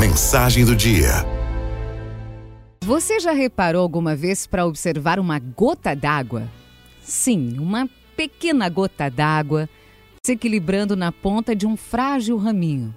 [0.00, 1.10] Mensagem do dia.
[2.82, 6.48] Você já reparou alguma vez para observar uma gota d'água?
[7.02, 9.68] Sim, uma pequena gota d'água
[10.24, 12.94] se equilibrando na ponta de um frágil raminho.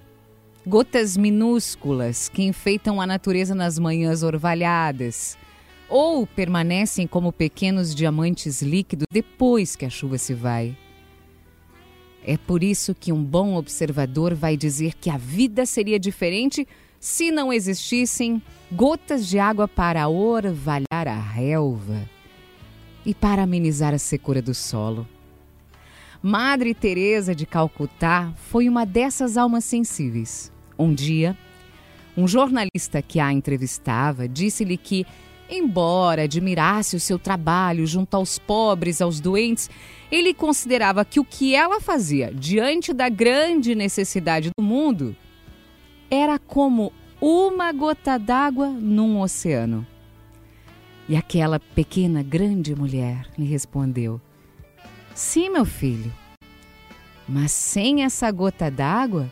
[0.65, 5.37] Gotas minúsculas que enfeitam a natureza nas manhãs orvalhadas
[5.89, 10.73] ou permanecem como pequenos diamantes líquidos depois que a chuva se vai.
[12.25, 16.65] É por isso que um bom observador vai dizer que a vida seria diferente
[17.03, 18.41] se não existissem
[18.71, 22.09] gotas de água para orvalhar a relva
[23.05, 25.05] e para amenizar a secura do solo.
[26.21, 30.49] Madre Teresa de Calcutá foi uma dessas almas sensíveis.
[30.79, 31.37] Um dia,
[32.15, 35.05] um jornalista que a entrevistava disse-lhe que,
[35.49, 39.69] embora admirasse o seu trabalho junto aos pobres, aos doentes,
[40.09, 45.13] ele considerava que o que ela fazia diante da grande necessidade do mundo
[46.13, 49.85] era como uma gota d'água num oceano.
[51.09, 54.21] E aquela pequena, grande mulher lhe respondeu:
[55.15, 56.13] Sim, meu filho,
[57.27, 59.31] mas sem essa gota d'água,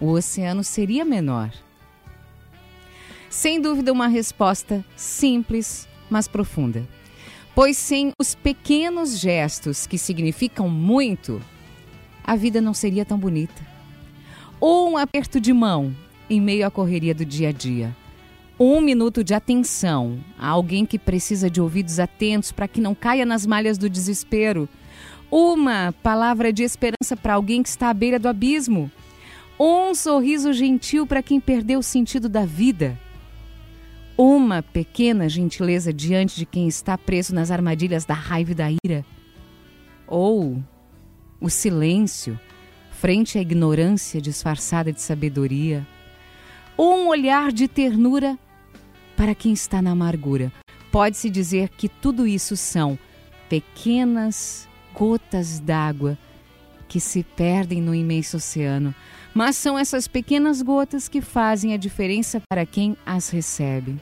[0.00, 1.52] o oceano seria menor.
[3.28, 6.88] Sem dúvida, uma resposta simples, mas profunda.
[7.54, 11.42] Pois sem os pequenos gestos que significam muito,
[12.24, 13.77] a vida não seria tão bonita.
[14.60, 15.94] Ou um aperto de mão
[16.28, 17.96] em meio à correria do dia a dia.
[18.58, 23.24] Um minuto de atenção a alguém que precisa de ouvidos atentos para que não caia
[23.24, 24.68] nas malhas do desespero.
[25.30, 28.90] Uma palavra de esperança para alguém que está à beira do abismo.
[29.60, 32.98] Um sorriso gentil para quem perdeu o sentido da vida.
[34.16, 39.04] Uma pequena gentileza diante de quem está preso nas armadilhas da raiva e da ira.
[40.04, 40.60] Ou
[41.40, 42.40] o silêncio
[43.00, 45.86] frente à ignorância disfarçada de sabedoria
[46.76, 48.36] um olhar de ternura
[49.16, 50.52] para quem está na amargura.
[50.90, 52.98] Pode-se dizer que tudo isso são
[53.48, 56.18] pequenas gotas d'água
[56.88, 58.92] que se perdem no imenso oceano,
[59.32, 63.96] mas são essas pequenas gotas que fazem a diferença para quem as recebe.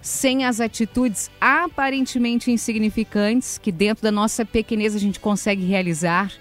[0.00, 6.32] Sem as atitudes aparentemente insignificantes que dentro da nossa pequeneza a gente consegue realizar,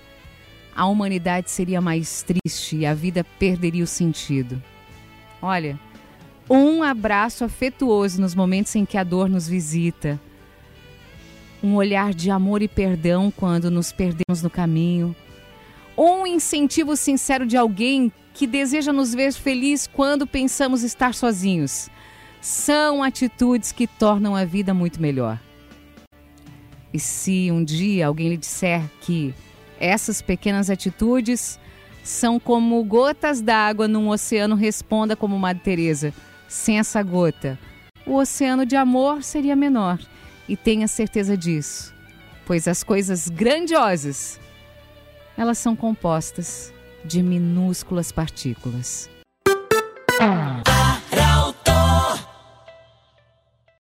[0.80, 4.64] a humanidade seria mais triste e a vida perderia o sentido.
[5.42, 5.78] Olha,
[6.50, 10.18] um abraço afetuoso nos momentos em que a dor nos visita.
[11.62, 15.14] Um olhar de amor e perdão quando nos perdemos no caminho.
[15.98, 21.90] Um incentivo sincero de alguém que deseja nos ver felizes quando pensamos estar sozinhos.
[22.40, 25.38] São atitudes que tornam a vida muito melhor.
[26.94, 29.36] E se um dia alguém lhe disser que
[29.80, 31.60] essas pequenas atitudes
[32.04, 36.14] são como gotas d'água num oceano, responda como Madre Teresa,
[36.48, 37.58] sem essa gota,
[38.06, 40.00] o oceano de amor seria menor.
[40.48, 41.94] E tenha certeza disso,
[42.44, 44.40] pois as coisas grandiosas,
[45.38, 46.74] elas são compostas
[47.06, 49.08] de minúsculas partículas.
[50.20, 50.89] Ah.